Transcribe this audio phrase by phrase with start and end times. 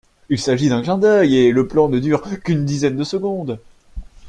[0.29, 3.59] Il s'agit d'un clin d'œil et le plan ne dure qu'une dizaine de secondes.